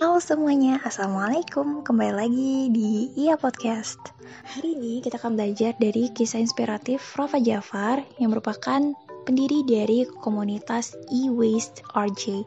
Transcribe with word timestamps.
Halo 0.00 0.16
semuanya, 0.24 0.80
Assalamualaikum. 0.80 1.84
Kembali 1.84 2.14
lagi 2.16 2.52
di 2.72 3.12
IA 3.12 3.36
Podcast. 3.36 4.00
Hari 4.24 4.72
ini 4.72 5.04
kita 5.04 5.20
akan 5.20 5.36
belajar 5.36 5.76
dari 5.76 6.08
kisah 6.08 6.40
inspiratif 6.40 7.12
Rafa 7.12 7.36
Jafar 7.36 8.00
Yang 8.16 8.40
merupakan 8.40 8.80
pendiri 9.28 9.60
dari 9.68 10.08
komunitas 10.08 10.96
e-waste 11.12 11.84
RJ 11.92 12.40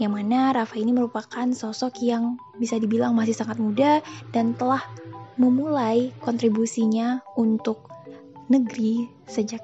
Yang 0.00 0.12
mana 0.16 0.56
Rafa 0.56 0.80
ini 0.80 0.96
merupakan 0.96 1.44
sosok 1.52 2.00
yang 2.00 2.40
bisa 2.56 2.80
dibilang 2.80 3.12
masih 3.12 3.36
sangat 3.36 3.60
muda 3.60 4.00
Dan 4.32 4.56
telah 4.56 4.80
memulai 5.36 6.16
kontribusinya 6.24 7.20
untuk 7.36 7.92
negeri 8.48 9.04
sejak 9.28 9.60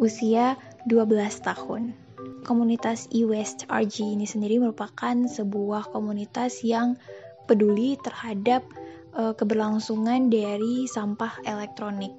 usia 0.00 0.56
12 0.88 1.12
tahun 1.44 2.07
komunitas 2.44 3.08
e-waste 3.10 3.66
RG 3.66 4.14
ini 4.14 4.26
sendiri 4.28 4.60
merupakan 4.62 5.16
sebuah 5.26 5.90
komunitas 5.90 6.62
yang 6.62 6.98
peduli 7.48 7.96
terhadap 7.98 8.66
uh, 9.16 9.32
keberlangsungan 9.32 10.28
dari 10.28 10.84
sampah 10.84 11.40
elektronik. 11.42 12.12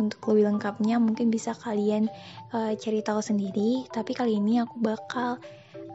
Untuk 0.00 0.32
lebih 0.32 0.56
lengkapnya 0.56 0.96
mungkin 0.96 1.28
bisa 1.28 1.52
kalian 1.52 2.08
uh, 2.56 2.72
cari 2.78 3.04
tahu 3.04 3.20
sendiri, 3.20 3.84
tapi 3.92 4.16
kali 4.16 4.40
ini 4.40 4.64
aku 4.64 4.80
bakal 4.80 5.36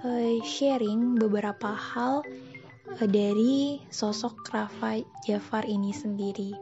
uh, 0.06 0.36
sharing 0.46 1.18
beberapa 1.18 1.74
hal 1.74 2.22
uh, 2.22 3.08
dari 3.10 3.82
sosok 3.90 4.46
Rafa 4.54 5.02
Jafar 5.26 5.66
ini 5.66 5.90
sendiri. 5.90 6.54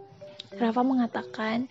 Rafa 0.56 0.86
mengatakan 0.86 1.68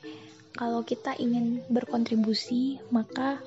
kalau 0.52 0.84
kita 0.84 1.16
ingin 1.16 1.64
berkontribusi, 1.72 2.76
maka 2.92 3.40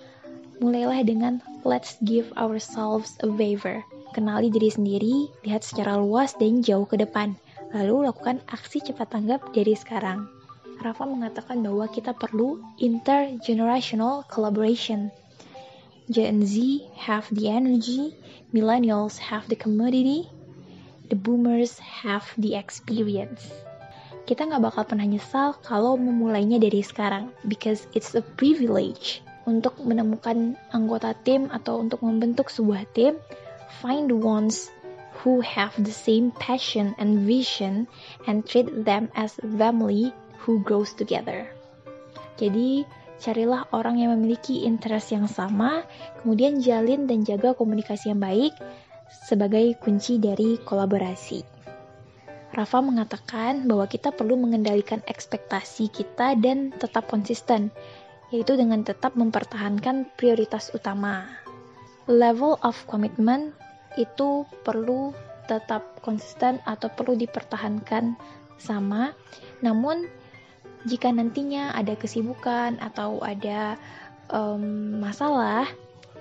mulailah 0.63 1.03
dengan 1.03 1.43
let's 1.67 1.99
give 2.03 2.31
ourselves 2.39 3.19
a 3.23 3.29
waiver. 3.29 3.83
Kenali 4.15 4.47
diri 4.47 4.71
sendiri, 4.71 5.27
lihat 5.43 5.67
secara 5.67 5.99
luas 5.99 6.31
dan 6.39 6.63
jauh 6.63 6.87
ke 6.87 6.95
depan. 6.95 7.35
Lalu 7.75 8.07
lakukan 8.07 8.39
aksi 8.47 8.79
cepat 8.79 9.11
tanggap 9.11 9.51
dari 9.51 9.75
sekarang. 9.75 10.31
Rafa 10.79 11.03
mengatakan 11.03 11.59
bahwa 11.63 11.87
kita 11.91 12.15
perlu 12.15 12.63
intergenerational 12.79 14.23
collaboration. 14.31 15.11
Gen 16.07 16.45
Z 16.45 16.55
have 16.95 17.27
the 17.33 17.51
energy, 17.51 18.13
millennials 18.55 19.19
have 19.19 19.49
the 19.51 19.57
commodity, 19.57 20.29
the 21.11 21.17
boomers 21.17 21.81
have 21.81 22.23
the 22.39 22.55
experience. 22.55 23.51
Kita 24.29 24.47
nggak 24.47 24.63
bakal 24.63 24.83
pernah 24.87 25.05
nyesal 25.05 25.57
kalau 25.65 25.97
memulainya 25.97 26.61
dari 26.61 26.79
sekarang, 26.85 27.33
because 27.49 27.89
it's 27.97 28.13
a 28.15 28.23
privilege 28.23 29.25
untuk 29.45 29.77
menemukan 29.81 30.57
anggota 30.73 31.13
tim 31.13 31.49
atau 31.53 31.81
untuk 31.81 32.01
membentuk 32.01 32.49
sebuah 32.49 32.89
tim, 32.93 33.17
find 33.81 34.09
the 34.09 34.17
ones 34.17 34.73
who 35.21 35.41
have 35.41 35.73
the 35.77 35.93
same 35.93 36.33
passion 36.35 36.93
and 36.97 37.23
vision 37.23 37.89
and 38.25 38.45
treat 38.45 38.67
them 38.85 39.09
as 39.13 39.37
family 39.41 40.11
who 40.43 40.61
grows 40.61 40.93
together. 40.93 41.49
Jadi, 42.35 42.83
carilah 43.21 43.69
orang 43.71 44.01
yang 44.01 44.11
memiliki 44.17 44.67
interest 44.67 45.15
yang 45.15 45.25
sama, 45.31 45.87
kemudian 46.21 46.59
jalin 46.59 47.07
dan 47.07 47.23
jaga 47.23 47.55
komunikasi 47.55 48.11
yang 48.11 48.21
baik 48.21 48.51
sebagai 49.07 49.77
kunci 49.79 50.19
dari 50.19 50.59
kolaborasi. 50.59 51.55
Rafa 52.55 52.79
mengatakan 52.79 53.67
bahwa 53.67 53.83
kita 53.83 54.15
perlu 54.15 54.39
mengendalikan 54.39 55.03
ekspektasi 55.03 55.91
kita 55.91 56.39
dan 56.39 56.71
tetap 56.71 57.07
konsisten 57.11 57.67
yaitu 58.33 58.57
dengan 58.57 58.81
tetap 58.81 59.13
mempertahankan 59.13 60.09
prioritas 60.17 60.73
utama. 60.73 61.29
Level 62.05 62.57
of 62.61 62.77
commitment 62.85 63.53
itu 63.97 64.45
perlu 64.65 65.13
tetap 65.45 66.01
konsisten 66.01 66.61
atau 66.65 66.89
perlu 66.89 67.13
dipertahankan 67.17 68.17
sama. 68.57 69.13
Namun 69.61 70.05
jika 70.85 71.09
nantinya 71.09 71.73
ada 71.73 71.97
kesibukan 71.97 72.77
atau 72.77 73.21
ada 73.21 73.77
um, 74.29 75.01
masalah, 75.01 75.65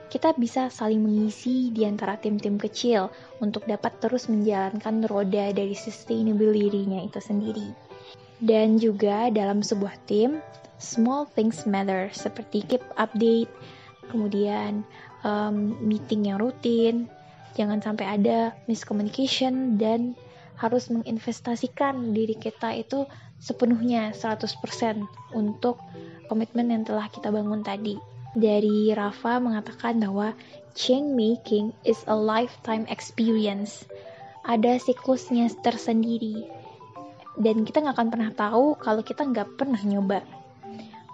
kita 0.08 0.32
bisa 0.38 0.70
saling 0.70 1.02
mengisi 1.02 1.74
di 1.74 1.82
antara 1.84 2.16
tim-tim 2.16 2.56
kecil 2.56 3.10
untuk 3.42 3.66
dapat 3.66 3.98
terus 3.98 4.30
menjalankan 4.30 5.04
roda 5.10 5.50
dari 5.50 5.74
sustainability-nya 5.74 7.04
itu 7.04 7.20
sendiri. 7.20 7.68
Dan 8.38 8.76
juga 8.78 9.32
dalam 9.32 9.64
sebuah 9.64 9.96
tim, 10.06 10.38
small 10.78 11.26
things 11.28 11.64
matter 11.64 12.10
seperti 12.12 12.64
keep 12.66 12.84
update, 12.98 13.50
kemudian 14.10 14.84
um, 15.24 15.74
meeting 15.80 16.28
yang 16.28 16.38
rutin, 16.38 17.08
jangan 17.54 17.80
sampai 17.80 18.20
ada 18.20 18.52
miscommunication 18.66 19.78
dan 19.80 20.14
harus 20.54 20.86
menginvestasikan 20.90 22.14
diri 22.14 22.38
kita 22.38 22.70
itu 22.78 23.06
sepenuhnya 23.42 24.14
100% 24.14 24.54
untuk 25.34 25.82
komitmen 26.30 26.70
yang 26.70 26.82
telah 26.86 27.10
kita 27.10 27.34
bangun 27.34 27.66
tadi. 27.66 27.98
Dari 28.34 28.90
Rafa 28.90 29.38
mengatakan 29.38 30.02
bahwa 30.02 30.34
change 30.74 31.06
making 31.14 31.70
is 31.86 32.02
a 32.10 32.14
lifetime 32.14 32.86
experience. 32.90 33.86
Ada 34.42 34.82
siklusnya 34.82 35.50
tersendiri. 35.62 36.46
Dan 37.34 37.66
kita 37.66 37.82
nggak 37.82 37.94
akan 37.98 38.10
pernah 38.10 38.30
tahu 38.34 38.78
kalau 38.78 39.02
kita 39.02 39.26
nggak 39.26 39.58
pernah 39.58 39.78
nyoba. 39.82 40.22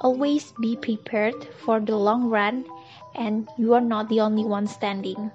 Always 0.01 0.53
be 0.57 0.81
prepared 0.81 1.37
for 1.61 1.81
the 1.81 1.97
long 1.97 2.33
run, 2.33 2.65
and 3.13 3.49
you 3.61 3.77
are 3.77 3.85
not 3.85 4.09
the 4.09 4.25
only 4.25 4.45
one 4.45 4.67
standing. 4.67 5.31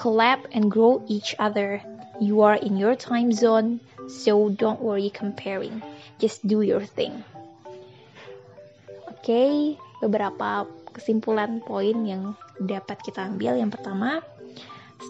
Collab 0.00 0.48
and 0.52 0.72
grow 0.72 1.04
each 1.08 1.36
other. 1.38 1.84
You 2.16 2.40
are 2.42 2.56
in 2.56 2.80
your 2.80 2.96
time 2.96 3.32
zone, 3.36 3.80
so 4.08 4.48
don't 4.48 4.80
worry 4.80 5.12
comparing. 5.12 5.84
Just 6.16 6.40
do 6.48 6.64
your 6.64 6.80
thing. 6.80 7.20
Oke, 9.12 9.20
okay, 9.20 9.52
beberapa 10.00 10.64
kesimpulan 10.96 11.60
poin 11.60 12.08
yang 12.08 12.32
dapat 12.56 13.04
kita 13.04 13.28
ambil. 13.28 13.60
Yang 13.60 13.76
pertama, 13.76 14.24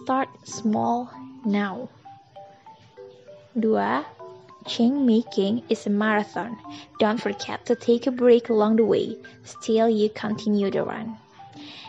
start 0.03 0.27
small 0.43 1.07
now. 1.47 1.87
Dua, 3.55 4.03
Chain 4.67 5.05
making 5.05 5.63
is 5.69 5.87
a 5.87 5.89
marathon. 5.89 6.57
Don't 6.99 7.21
forget 7.21 7.65
to 7.67 7.75
take 7.75 8.07
a 8.07 8.11
break 8.11 8.49
along 8.49 8.75
the 8.75 8.85
way. 8.85 9.17
Still, 9.43 9.89
you 9.89 10.09
continue 10.09 10.69
the 10.69 10.83
run. 10.83 11.17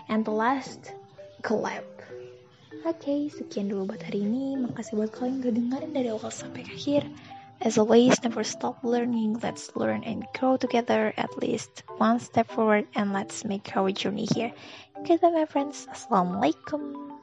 And 0.09 0.25
the 0.25 0.31
last, 0.31 0.93
collab. 1.43 1.85
Oke, 2.81 2.97
okay, 3.05 3.21
sekian 3.29 3.69
dulu 3.69 3.93
buat 3.93 4.01
hari 4.01 4.25
ini. 4.25 4.57
Makasih 4.57 4.97
buat 4.97 5.13
kalian 5.13 5.45
udah 5.45 5.53
dengerin 5.53 5.93
dari 5.93 6.09
awal 6.09 6.33
sampai 6.33 6.65
akhir. 6.65 7.05
As 7.61 7.77
always, 7.77 8.17
never 8.25 8.41
stop 8.41 8.81
learning. 8.81 9.37
Let's 9.45 9.77
learn 9.77 10.01
and 10.09 10.25
grow 10.33 10.57
together 10.57 11.13
at 11.21 11.29
least 11.37 11.85
one 12.01 12.17
step 12.17 12.49
forward 12.49 12.89
and 12.97 13.13
let's 13.13 13.45
make 13.45 13.69
our 13.77 13.93
journey 13.93 14.25
here. 14.33 14.57
Goodbye, 15.05 15.37
my 15.37 15.45
friends. 15.45 15.85
Assalamualaikum. 15.93 17.20